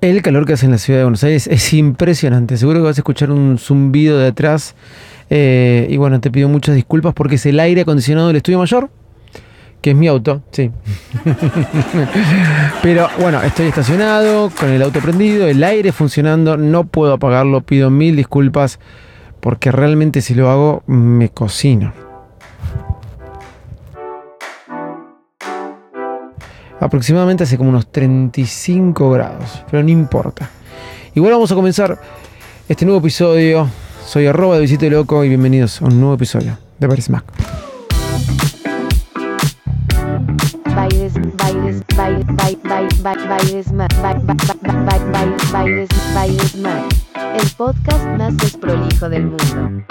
El 0.00 0.22
calor 0.22 0.46
que 0.46 0.52
hace 0.52 0.66
en 0.66 0.72
la 0.72 0.78
ciudad 0.78 1.00
de 1.00 1.04
Buenos 1.04 1.24
Aires 1.24 1.48
es 1.48 1.74
impresionante. 1.74 2.56
Seguro 2.56 2.78
que 2.78 2.84
vas 2.84 2.98
a 2.98 3.00
escuchar 3.00 3.32
un 3.32 3.58
zumbido 3.58 4.16
de 4.18 4.28
atrás. 4.28 4.76
Eh, 5.28 5.88
y 5.90 5.96
bueno, 5.96 6.20
te 6.20 6.30
pido 6.30 6.48
muchas 6.48 6.76
disculpas 6.76 7.14
porque 7.14 7.34
es 7.34 7.46
el 7.46 7.58
aire 7.58 7.80
acondicionado 7.80 8.28
del 8.28 8.36
estudio 8.36 8.58
mayor, 8.58 8.90
que 9.82 9.90
es 9.90 9.96
mi 9.96 10.06
auto, 10.06 10.42
sí. 10.52 10.70
Pero 12.82 13.08
bueno, 13.20 13.42
estoy 13.42 13.66
estacionado, 13.66 14.50
con 14.50 14.70
el 14.70 14.82
auto 14.82 15.00
prendido, 15.00 15.48
el 15.48 15.62
aire 15.64 15.90
funcionando, 15.90 16.56
no 16.56 16.84
puedo 16.84 17.14
apagarlo, 17.14 17.60
pido 17.62 17.90
mil 17.90 18.14
disculpas 18.14 18.78
porque 19.40 19.72
realmente 19.72 20.20
si 20.20 20.34
lo 20.34 20.48
hago 20.48 20.82
me 20.86 21.28
cocino. 21.28 22.07
Aproximadamente 26.80 27.44
hace 27.44 27.56
como 27.56 27.70
unos 27.70 27.90
35 27.90 29.10
grados, 29.10 29.64
pero 29.70 29.82
no 29.82 29.88
importa. 29.88 30.48
Igual 31.14 31.32
vamos 31.32 31.50
a 31.50 31.54
comenzar 31.54 32.00
este 32.68 32.84
nuevo 32.84 33.00
episodio. 33.00 33.68
Soy 34.06 34.26
arroba 34.26 34.54
de 34.54 34.62
Visito 34.62 34.88
Loco 34.88 35.24
y 35.24 35.28
bienvenidos 35.28 35.82
a 35.82 35.86
un 35.86 35.98
nuevo 35.98 36.14
episodio 36.14 36.56
de 36.78 36.88
Paris 36.88 37.10
Mac. 37.10 37.24
El 47.34 47.50
podcast 47.56 48.06
más 48.16 48.36
desprolijo 48.36 49.08
del 49.08 49.24
mundo. 49.26 49.84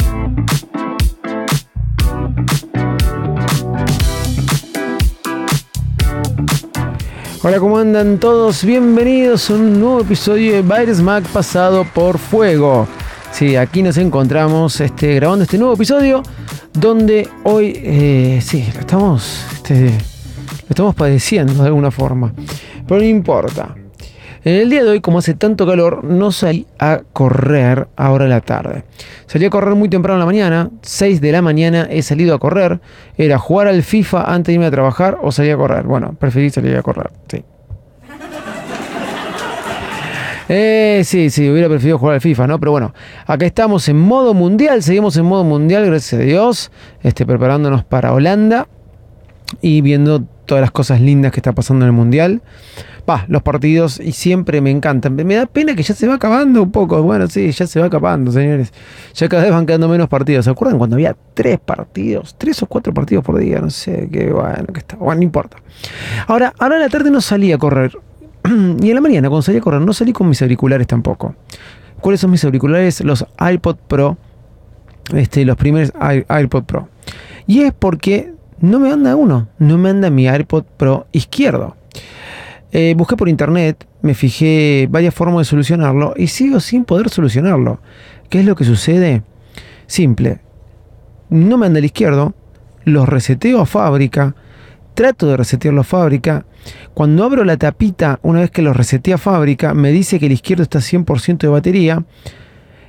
Hola, 7.44 7.59
¿cómo 7.59 7.77
andan 7.77 8.18
todos? 8.20 8.66
Bienvenidos 8.66 9.52
a 9.52 9.54
un 9.54 9.80
nuevo 9.80 10.02
episodio 10.02 10.54
de 10.54 10.64
Baires 10.64 11.02
Mac 11.02 11.23
pasado 11.28 11.86
por 11.94 12.18
fuego. 12.18 12.88
Sí, 13.31 13.56
aquí 13.56 13.84
nos 13.84 13.98
encontramos 13.98 14.81
este, 14.81 15.14
grabando 15.14 15.44
este 15.44 15.59
nuevo 15.59 15.76
episodio 15.76 16.23
donde 16.73 17.30
hoy, 17.44 17.73
eh, 17.76 18.39
sí, 18.42 18.67
estamos, 18.80 19.45
este, 19.53 19.92
lo 19.92 20.70
estamos 20.70 20.95
padeciendo 20.95 21.61
de 21.61 21.67
alguna 21.67 21.92
forma. 21.92 22.34
Pero 22.88 23.02
no 23.02 23.06
importa. 23.06 23.76
En 24.48 24.56
el 24.56 24.70
día 24.70 24.81
de 24.81 24.92
hoy, 24.92 25.02
como 25.02 25.17
hace 25.17 25.34
tanto 25.34 25.67
calor, 25.67 26.06
no 26.06 26.31
salí 26.31 26.66
a 26.80 27.02
correr 27.12 27.90
ahora 27.98 28.23
en 28.23 28.30
la 28.30 28.40
tarde. 28.40 28.86
Salí 29.26 29.44
a 29.44 29.50
correr 29.50 29.76
muy 29.76 29.89
temprano 29.89 30.16
en 30.16 30.20
la 30.22 30.26
mañana, 30.26 30.70
6 30.84 31.20
de 31.20 31.34
la 31.34 31.42
mañana 31.42 31.86
he 31.92 32.02
salido 32.02 32.34
a 32.34 32.39
correr. 32.39 32.80
Era 33.17 33.39
jugar 33.39 33.67
al 33.67 33.84
FIFA 33.84 34.34
antes 34.34 34.48
de 34.48 34.54
irme 34.54 34.67
a 34.67 34.72
trabajar 34.72 35.17
o 35.22 35.34
salir 35.34 35.52
a 35.52 35.58
correr. 35.58 35.84
Bueno, 35.84 36.16
preferí 36.17 36.50
salir 36.50 36.78
a 36.78 36.81
correr, 36.81 37.12
sí. 37.30 37.44
Eh, 40.48 41.02
sí, 41.04 41.30
sí, 41.30 41.50
hubiera 41.50 41.67
preferido 41.67 42.00
jugar 42.00 42.16
al 42.16 42.22
FIFA, 42.22 42.48
¿no? 42.48 42.58
Pero 42.58 42.72
bueno, 42.72 42.94
acá 43.26 43.45
estamos 43.45 43.89
en 43.89 44.00
modo 44.00 44.34
mundial, 44.34 44.82
seguimos 44.82 45.17
en 45.17 45.26
modo 45.26 45.44
mundial, 45.44 45.86
gracias 45.88 46.22
a 46.22 46.23
Dios, 46.23 46.72
este, 47.04 47.26
preparándonos 47.26 47.84
para 47.84 48.14
Holanda 48.14 48.66
y 49.62 49.81
viendo 49.81 50.23
todas 50.45 50.62
las 50.62 50.72
cosas 50.72 51.02
lindas 51.02 51.31
que 51.31 51.40
está 51.40 51.53
pasando 51.53 51.86
en 51.86 51.88
el 51.88 51.94
mundial. 51.94 52.42
Va, 53.09 53.26
los 53.30 53.42
partidos 53.42 54.02
y 54.02 54.12
siempre 54.12 54.59
me 54.59 54.70
encantan. 54.70 55.16
Me 55.16 55.36
da 55.36 55.45
pena 55.45 55.76
que 55.76 55.84
ya 55.84 55.94
se 55.94 56.08
va 56.08 56.16
acabando 56.16 56.64
un 56.64 56.72
poco. 56.72 57.02
Bueno, 57.04 57.28
sí, 57.28 57.52
ya 57.52 57.66
se 57.66 57.80
va 57.80 57.86
acabando, 57.86 58.34
señores. 58.34 58.73
Ya 59.14 59.30
cada 59.30 59.44
vez 59.44 59.52
van 59.54 59.66
quedando 59.66 59.88
menos 59.88 60.09
partidos. 60.09 60.44
¿Se 60.44 60.52
acuerdan 60.52 60.78
cuando 60.78 60.98
había 60.98 61.16
tres 61.34 61.58
partidos? 61.59 62.36
Tres 62.38 62.62
o 62.64 62.66
cuatro 62.66 62.94
partidos 62.94 63.23
por 63.23 63.38
día. 63.38 63.62
No 63.62 63.70
sé, 63.70 64.09
qué 64.12 64.30
bueno 64.31 64.66
que 64.73 64.80
está. 64.80 64.98
Bueno, 64.98 65.20
no 65.20 65.23
importa. 65.23 65.58
Ahora, 66.28 66.54
ahora 66.59 66.76
en 66.76 66.82
la 66.82 66.89
tarde 66.89 67.09
no 67.09 67.22
salí 67.22 67.54
a 67.54 67.58
correr. 67.58 67.98
y 68.44 68.89
en 68.89 68.95
la 68.95 69.02
mañana, 69.02 69.30
cuando 69.30 69.42
salí 69.42 69.59
a 69.59 69.61
correr, 69.61 69.80
no 69.80 69.94
salí 69.94 70.11
con 70.11 70.28
mis 70.28 70.42
auriculares 70.42 70.86
tampoco. 70.86 71.34
¿Cuáles 72.02 72.20
son 72.20 72.32
mis 72.32 72.44
auriculares? 72.44 73.02
Los 73.02 73.26
iPod 73.39 73.78
Pro. 73.88 74.17
Este, 75.14 75.45
los 75.45 75.56
primeros 75.56 75.94
iPod 76.30 76.64
Pro. 76.66 76.89
Y 77.45 77.61
es 77.61 77.71
porque 77.71 78.33
no 78.60 78.80
me 78.80 78.92
anda 78.92 79.16
uno. 79.16 79.50
No 79.60 79.78
me 79.78 79.90
anda 79.90 80.10
mi 80.10 80.28
iPod 80.28 80.64
Pro 80.78 81.08
izquierdo. 81.12 81.76
Eh, 82.72 82.94
busqué 82.98 83.16
por 83.16 83.30
internet, 83.30 83.88
me 84.02 84.14
fijé 84.14 84.88
varias 84.90 85.14
formas 85.14 85.40
de 85.40 85.45
solucionarlo 85.45 86.14
y 86.18 86.28
sigo 86.28 86.60
sin 86.60 86.86
poder 86.86 87.10
solucionarlo. 87.10 87.80
¿Qué 88.30 88.40
es 88.40 88.45
lo 88.45 88.56
que 88.56 88.66
sucede? 88.66 89.23
Simple. 89.86 90.42
No 91.30 91.58
me 91.58 91.68
anda 91.68 91.80
el 91.80 91.86
izquierdo, 91.86 92.34
los 92.84 93.08
reseteo 93.08 93.62
a 93.62 93.66
fábrica, 93.66 94.36
trato 94.94 95.28
de 95.28 95.38
resetearlo 95.38 95.82
a 95.82 95.86
fábrica. 95.86 96.45
Cuando 96.94 97.24
abro 97.24 97.45
la 97.45 97.58
tapita, 97.58 98.20
una 98.22 98.42
vez 98.42 98.52
que 98.52 98.62
los 98.62 98.76
reseté 98.76 99.14
a 99.14 99.18
fábrica, 99.18 99.74
me 99.74 99.92
dice 99.92 100.20
que 100.20 100.26
el 100.26 100.34
izquierdo 100.34 100.64
está 100.64 100.80
100% 100.80 101.38
de 101.38 101.48
batería 101.48 102.04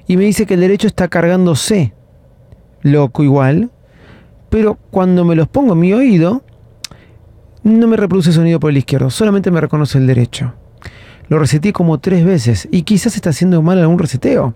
y 0.06 0.16
me 0.16 0.24
dice 0.24 0.46
que 0.46 0.54
el 0.54 0.60
derecho 0.60 0.86
está 0.86 1.08
cargándose. 1.08 1.92
Loco 2.82 3.22
igual. 3.22 3.70
Pero 4.50 4.78
cuando 4.90 5.24
me 5.24 5.34
los 5.34 5.48
pongo 5.48 5.74
en 5.74 5.80
mi 5.80 5.92
oído, 5.92 6.42
no 7.62 7.86
me 7.86 7.96
reproduce 7.96 8.32
sonido 8.32 8.60
por 8.60 8.70
el 8.70 8.78
izquierdo, 8.78 9.10
solamente 9.10 9.50
me 9.50 9.60
reconoce 9.60 9.98
el 9.98 10.06
derecho. 10.06 10.54
Lo 11.28 11.38
reseteé 11.38 11.74
como 11.74 11.98
tres 11.98 12.24
veces 12.24 12.68
y 12.70 12.82
quizás 12.82 13.14
está 13.14 13.30
haciendo 13.30 13.60
mal 13.60 13.78
algún 13.78 13.98
reseteo. 13.98 14.54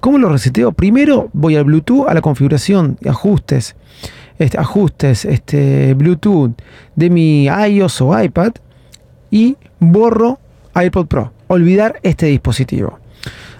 ¿Cómo 0.00 0.16
lo 0.16 0.30
reseteo? 0.30 0.72
Primero 0.72 1.28
voy 1.34 1.56
al 1.56 1.64
Bluetooth, 1.64 2.08
a 2.08 2.14
la 2.14 2.22
configuración, 2.22 2.98
ajustes, 3.06 3.76
este, 4.38 4.58
ajustes, 4.58 5.26
este, 5.26 5.92
Bluetooth 5.94 6.52
de 6.94 7.10
mi 7.10 7.44
iOS 7.44 8.00
o 8.00 8.18
iPad 8.18 8.52
y 9.30 9.56
borro 9.78 10.38
iPod 10.74 11.06
Pro. 11.06 11.32
Olvidar 11.48 12.00
este 12.02 12.26
dispositivo. 12.26 12.98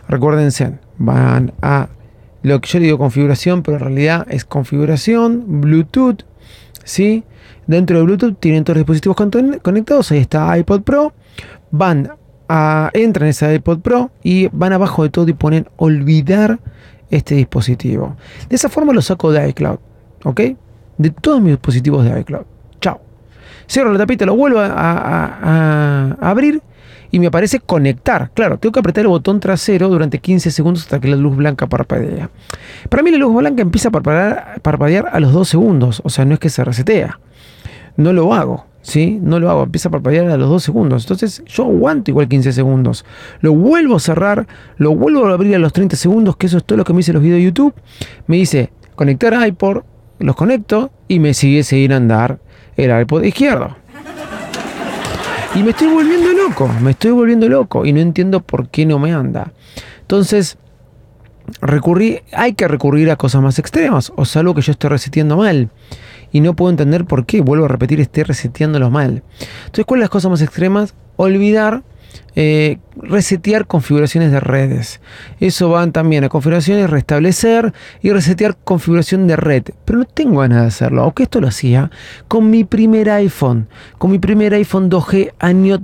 Recuérdense, 0.08 0.78
van 0.98 1.52
a 1.60 1.88
lo 2.46 2.60
que 2.60 2.68
yo 2.68 2.78
digo 2.78 2.96
configuración, 2.96 3.64
pero 3.64 3.78
en 3.78 3.82
realidad 3.82 4.24
es 4.30 4.44
configuración, 4.44 5.60
Bluetooth, 5.60 6.22
¿sí? 6.84 7.24
Dentro 7.66 7.98
de 7.98 8.04
Bluetooth 8.04 8.38
tienen 8.38 8.62
todos 8.62 8.76
los 8.76 8.82
dispositivos 8.82 9.16
conectados. 9.62 10.12
Ahí 10.12 10.20
está 10.20 10.56
iPod 10.56 10.82
Pro. 10.82 11.12
Van 11.72 12.12
a, 12.48 12.90
entran 12.94 13.26
en 13.26 13.30
ese 13.30 13.52
iPod 13.52 13.80
Pro 13.80 14.12
y 14.22 14.46
van 14.52 14.72
abajo 14.72 15.02
de 15.02 15.08
todo 15.08 15.28
y 15.28 15.32
ponen 15.32 15.66
olvidar 15.76 16.60
este 17.10 17.34
dispositivo. 17.34 18.16
De 18.48 18.54
esa 18.54 18.68
forma 18.68 18.92
lo 18.92 19.02
saco 19.02 19.32
de 19.32 19.48
iCloud. 19.48 19.78
¿Ok? 20.22 20.40
De 20.98 21.10
todos 21.10 21.40
mis 21.40 21.50
dispositivos 21.50 22.04
de 22.04 22.20
iCloud. 22.20 22.44
Chao. 22.80 23.00
Cierro 23.68 23.92
la 23.92 23.98
tapita, 23.98 24.24
lo 24.24 24.36
vuelvo 24.36 24.60
a, 24.60 26.16
abrir 26.20 26.62
y 27.10 27.20
me 27.20 27.28
aparece 27.28 27.60
conectar. 27.60 28.30
Claro, 28.34 28.58
tengo 28.58 28.72
que 28.72 28.80
apretar 28.80 29.02
el 29.02 29.08
botón 29.08 29.40
trasero 29.40 29.88
durante 29.88 30.18
15 30.18 30.50
segundos 30.50 30.82
hasta 30.82 31.00
que 31.00 31.08
la 31.08 31.16
luz 31.16 31.36
blanca 31.36 31.66
parpadea. 31.66 32.30
Para 32.88 33.02
mí 33.02 33.10
la 33.10 33.18
luz 33.18 33.34
blanca 33.34 33.62
empieza 33.62 33.88
a 33.88 33.92
parpadear, 33.92 35.10
a 35.12 35.20
los 35.20 35.32
2 35.32 35.48
segundos, 35.48 36.00
o 36.04 36.10
sea, 36.10 36.24
no 36.24 36.34
es 36.34 36.40
que 36.40 36.50
se 36.50 36.64
resetea 36.64 37.18
no 37.96 38.12
lo 38.12 38.34
hago. 38.34 38.66
¿sí? 38.82 39.18
No 39.20 39.40
lo 39.40 39.50
hago, 39.50 39.64
empieza 39.64 39.88
a 39.88 39.92
parpadear 39.92 40.30
a 40.30 40.36
los 40.36 40.48
2 40.48 40.62
segundos. 40.62 41.04
Entonces 41.04 41.42
yo 41.46 41.64
aguanto 41.64 42.10
igual 42.10 42.28
15 42.28 42.52
segundos. 42.52 43.04
Lo 43.40 43.52
vuelvo 43.52 43.96
a 43.96 44.00
cerrar, 44.00 44.46
lo 44.76 44.94
vuelvo 44.94 45.26
a 45.26 45.32
abrir 45.32 45.56
a 45.56 45.58
los 45.58 45.72
30 45.72 45.96
segundos, 45.96 46.36
que 46.36 46.46
eso 46.46 46.58
es 46.58 46.64
todo 46.64 46.78
lo 46.78 46.84
que 46.84 46.92
me 46.92 46.98
dice 46.98 47.12
los 47.12 47.22
videos 47.22 47.38
de 47.38 47.44
YouTube. 47.44 47.74
Me 48.26 48.36
dice 48.36 48.70
conectar 48.94 49.34
iPod, 49.46 49.82
los 50.20 50.36
conecto 50.36 50.90
y 51.08 51.18
me 51.18 51.34
sigue 51.34 51.62
seguir 51.64 51.92
andar 51.92 52.38
el 52.76 53.00
iPod 53.00 53.24
izquierdo. 53.24 53.76
Y 55.54 55.62
me 55.62 55.70
estoy 55.70 55.88
volviendo 55.88 56.32
loco, 56.32 56.68
me 56.82 56.90
estoy 56.90 57.12
volviendo 57.12 57.48
loco 57.48 57.86
y 57.86 57.92
no 57.92 58.00
entiendo 58.00 58.40
por 58.40 58.68
qué 58.68 58.84
no 58.84 58.98
me 58.98 59.12
anda. 59.12 59.52
Entonces, 60.00 60.58
recurrí, 61.60 62.20
hay 62.32 62.54
que 62.54 62.68
recurrir 62.68 63.10
a 63.10 63.16
cosas 63.16 63.42
más 63.42 63.58
extremas, 63.58 64.12
o 64.16 64.24
sea, 64.24 64.40
algo 64.40 64.54
que 64.54 64.62
yo 64.62 64.72
estoy 64.72 64.90
reseteando 64.90 65.36
mal 65.36 65.70
y 66.32 66.40
no 66.40 66.54
puedo 66.54 66.70
entender 66.70 67.04
por 67.04 67.24
qué, 67.24 67.40
vuelvo 67.40 67.64
a 67.64 67.68
repetir, 67.68 68.00
esté 68.00 68.24
reseteándolo 68.24 68.90
mal. 68.90 69.22
Entonces, 69.60 69.84
¿cuáles 69.86 70.02
las 70.02 70.10
cosas 70.10 70.30
más 70.30 70.42
extremas? 70.42 70.94
Olvidar 71.16 71.82
eh, 72.34 72.78
resetear 72.96 73.66
configuraciones 73.66 74.32
de 74.32 74.40
redes. 74.40 75.00
Eso 75.40 75.70
van 75.70 75.92
también 75.92 76.24
a 76.24 76.28
configuraciones, 76.28 76.90
restablecer 76.90 77.72
y 78.02 78.10
resetear 78.10 78.56
configuración 78.56 79.26
de 79.26 79.36
red. 79.36 79.64
Pero 79.84 80.00
no 80.00 80.04
tengo 80.04 80.40
ganas 80.40 80.62
de 80.62 80.66
hacerlo, 80.68 81.02
aunque 81.02 81.24
esto 81.24 81.40
lo 81.40 81.48
hacía 81.48 81.90
con 82.28 82.50
mi 82.50 82.64
primer 82.64 83.10
iPhone, 83.10 83.68
con 83.98 84.10
mi 84.10 84.18
primer 84.18 84.54
iPhone 84.54 84.90
2G 84.90 85.32
año 85.38 85.78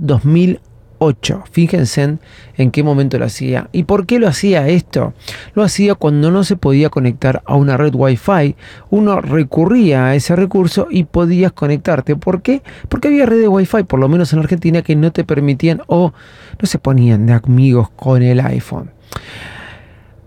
2008. 1.03 1.43
Fíjense 1.51 2.17
en, 2.57 2.71
qué 2.71 2.83
momento 2.83 3.17
lo 3.17 3.25
hacía. 3.25 3.69
¿Y 3.71 3.83
por 3.83 4.05
qué 4.05 4.19
lo 4.19 4.27
hacía 4.27 4.67
esto? 4.67 5.13
Lo 5.53 5.63
hacía 5.63 5.95
cuando 5.95 6.31
no 6.31 6.43
se 6.43 6.55
podía 6.55 6.89
conectar 6.89 7.41
a 7.45 7.55
una 7.55 7.77
red 7.77 7.93
Wi-Fi. 7.93 8.55
Uno 8.89 9.21
recurría 9.21 10.07
a 10.07 10.15
ese 10.15 10.35
recurso 10.35 10.87
y 10.89 11.03
podías 11.03 11.51
conectarte. 11.51 12.15
¿Por 12.15 12.41
qué? 12.41 12.61
Porque 12.89 13.09
había 13.09 13.25
redes 13.25 13.47
Wi-Fi, 13.49 13.83
por 13.83 13.99
lo 13.99 14.07
menos 14.07 14.31
en 14.33 14.39
Argentina, 14.39 14.81
que 14.81 14.95
no 14.95 15.11
te 15.11 15.23
permitían 15.23 15.81
o 15.87 16.13
no 16.61 16.67
se 16.67 16.79
ponían 16.79 17.25
de 17.25 17.33
amigos 17.33 17.89
con 17.95 18.21
el 18.23 18.39
iPhone. 18.39 18.91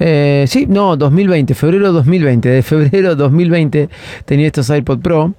Eh, 0.00 0.44
sí, 0.48 0.66
no, 0.68 0.96
2020, 0.96 1.54
febrero 1.54 1.92
2020. 1.92 2.48
De 2.48 2.62
febrero 2.62 3.14
2020 3.14 3.88
tenía 4.24 4.46
estos 4.46 4.70
iPod 4.70 5.00
Pro 5.00 5.34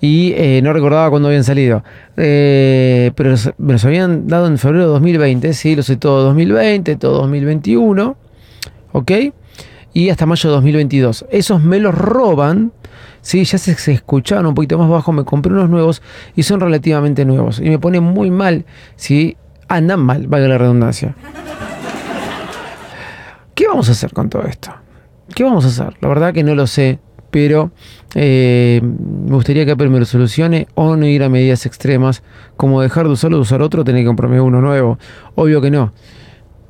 y 0.00 0.32
eh, 0.36 0.60
no 0.62 0.72
recordaba 0.72 1.10
cuándo 1.10 1.28
habían 1.28 1.44
salido. 1.44 1.84
Eh, 2.16 3.12
pero 3.14 3.34
me 3.58 3.74
los 3.74 3.84
habían 3.84 4.26
dado 4.26 4.46
en 4.46 4.58
febrero 4.58 4.88
2020. 4.88 5.52
Sí, 5.54 5.76
los 5.76 5.86
sé 5.86 5.96
todo 5.96 6.22
2020, 6.24 6.96
todo 6.96 7.18
2021. 7.20 8.16
¿Ok? 8.92 9.12
Y 9.92 10.10
hasta 10.10 10.26
mayo 10.26 10.50
de 10.50 10.56
2022. 10.56 11.26
Esos 11.30 11.62
me 11.62 11.78
los 11.78 11.94
roban. 11.94 12.72
Sí, 13.22 13.44
ya 13.44 13.58
se, 13.58 13.74
se 13.74 13.92
escuchaban 13.92 14.46
un 14.46 14.54
poquito 14.54 14.78
más 14.78 14.88
bajo. 14.88 15.12
Me 15.12 15.24
compré 15.24 15.52
unos 15.52 15.70
nuevos 15.70 16.02
y 16.34 16.42
son 16.42 16.60
relativamente 16.60 17.24
nuevos. 17.24 17.60
Y 17.60 17.68
me 17.68 17.78
pone 17.78 18.00
muy 18.00 18.30
mal 18.30 18.64
si 18.96 19.36
andan 19.68 20.00
mal, 20.00 20.26
valga 20.26 20.48
la 20.48 20.58
redundancia. 20.58 21.14
¿Qué 23.60 23.68
vamos 23.68 23.90
a 23.90 23.92
hacer 23.92 24.14
con 24.14 24.30
todo 24.30 24.44
esto? 24.44 24.70
¿Qué 25.34 25.44
vamos 25.44 25.66
a 25.66 25.68
hacer? 25.68 25.94
La 26.00 26.08
verdad 26.08 26.32
que 26.32 26.42
no 26.42 26.54
lo 26.54 26.66
sé, 26.66 26.98
pero 27.30 27.72
eh, 28.14 28.80
me 28.82 29.34
gustaría 29.34 29.66
que 29.66 29.72
Apple 29.72 29.90
me 29.90 29.98
lo 29.98 30.06
solucione 30.06 30.66
o 30.76 30.96
no 30.96 31.04
ir 31.06 31.22
a 31.22 31.28
medidas 31.28 31.66
extremas, 31.66 32.22
como 32.56 32.80
dejar 32.80 33.04
de 33.04 33.12
usarlo, 33.12 33.36
de 33.36 33.42
usar 33.42 33.60
otro, 33.60 33.84
tener 33.84 34.00
que 34.00 34.06
comprarme 34.06 34.40
uno 34.40 34.62
nuevo. 34.62 34.98
Obvio 35.34 35.60
que 35.60 35.70
no. 35.70 35.92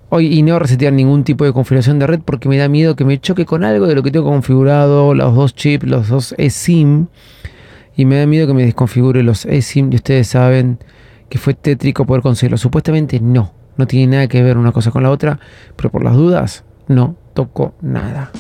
Hoy, 0.09 0.37
y 0.37 0.43
no 0.43 0.59
resetear 0.59 0.93
ningún 0.93 1.23
tipo 1.23 1.45
de 1.45 1.53
configuración 1.53 2.01
de 2.01 2.09
red 2.09 2.23
porque 2.25 2.49
me 2.49 2.57
da 2.57 2.69
miedo 2.69 2.97
que 2.97 3.05
me 3.05 3.21
choque 3.21 3.47
con 3.47 3.63
algo 3.63 3.87
de 3.87 3.95
lo 3.95 4.03
que 4.03 4.11
tengo 4.11 4.29
configurado, 4.29 5.15
los 5.15 5.33
dos 5.37 5.55
chips, 5.55 5.87
los 5.87 6.09
dos 6.09 6.35
eSIM. 6.39 7.07
Y 7.95 8.05
me 8.05 8.19
da 8.19 8.27
miedo 8.27 8.49
que 8.49 8.55
me 8.55 8.65
desconfigure 8.65 9.23
los 9.23 9.47
eSIM. 9.47 9.93
Y 9.93 9.95
ustedes 9.95 10.27
saben 10.27 10.81
que 11.29 11.39
fue 11.39 11.55
tétrico 11.55 12.05
poder 12.05 12.23
conseguirlo. 12.23 12.59
Supuestamente 12.59 13.21
no. 13.21 13.53
No 13.77 13.87
tiene 13.87 14.17
nada 14.17 14.27
que 14.27 14.43
ver 14.43 14.59
una 14.59 14.73
cosa 14.73 14.91
con 14.91 15.05
la 15.05 15.11
otra. 15.13 15.39
Pero 15.77 15.91
por 15.91 16.03
las 16.03 16.17
dudas, 16.17 16.65
no 16.91 17.15
tocó 17.35 17.73
nada. 17.81 18.33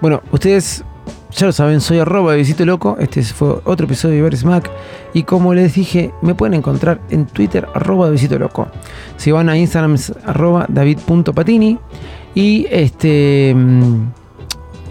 Bueno, 0.00 0.22
ustedes 0.30 0.84
ya 1.32 1.46
lo 1.46 1.52
saben, 1.52 1.80
soy 1.80 1.98
arroba 1.98 2.34
Visito 2.34 2.66
Loco. 2.66 2.98
Este 3.00 3.22
fue 3.22 3.60
otro 3.64 3.86
episodio 3.86 4.12
de 4.12 4.18
Iberis 4.20 4.44
Mac. 4.44 4.70
Y 5.14 5.22
como 5.22 5.54
les 5.54 5.74
dije, 5.74 6.12
me 6.20 6.34
pueden 6.34 6.52
encontrar 6.52 7.00
en 7.08 7.24
Twitter 7.24 7.66
arroba 7.74 8.10
Visito 8.10 8.38
Loco. 8.38 8.68
Si 9.16 9.32
van 9.32 9.48
a 9.48 9.56
Instagram 9.56 9.94
es 9.94 10.12
arroba 10.26 10.66
david.patini. 10.68 11.78
Y 12.34 12.66
este... 12.70 13.56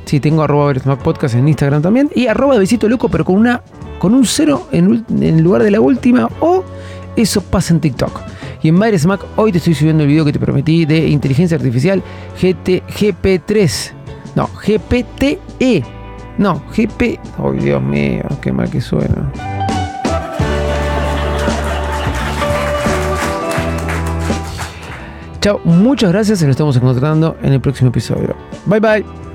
Sí, 0.06 0.20
tengo 0.20 0.42
arroba 0.42 0.74
Mac 0.86 1.04
Podcast 1.04 1.36
en 1.36 1.48
Instagram 1.48 1.84
también. 1.84 2.10
Y 2.16 2.26
arroba 2.28 2.58
Visito 2.58 2.90
Loco, 2.90 3.10
pero 3.10 3.24
con 3.24 3.36
una 3.36 3.62
con 4.00 4.14
un 4.14 4.26
cero 4.26 4.68
en, 4.72 5.44
lugar 5.44 5.64
de 5.64 5.72
la 5.72 5.82
última. 5.82 6.30
O 6.40 6.64
eso 7.16 7.42
pasa 7.42 7.74
en 7.74 7.80
TikTok. 7.80 8.22
Y 8.62 8.70
en 8.70 8.80
Baires 8.80 9.06
Mac 9.06 9.22
hoy 9.36 9.52
te 9.52 9.60
estoy 9.60 9.74
subiendo 9.74 10.04
el 10.04 10.10
video 10.10 10.26
que 10.26 10.34
te 10.34 10.40
prometí 10.40 10.86
de 10.86 11.08
inteligencia 11.08 11.58
artificial 11.58 12.02
GT, 12.42 12.84
GP3. 12.88 13.92
No, 14.36 14.48
GPTE. 14.48 15.84
No, 16.38 16.62
GP. 16.76 17.20
Oh, 17.40 17.52
Dios 17.52 17.82
mío, 17.82 18.24
qué 18.42 18.52
mal 18.52 18.70
que 18.70 18.82
suena. 18.82 19.32
Chao, 25.42 25.60
muchas 25.64 26.12
gracias 26.12 26.42
y 26.42 26.46
nos 26.46 26.52
estamos 26.52 26.76
encontrando 26.76 27.38
en 27.42 27.54
el 27.54 27.62
próximo 27.62 27.90
episodio. 27.90 28.36
Bye 28.66 28.80
bye. 28.80 29.27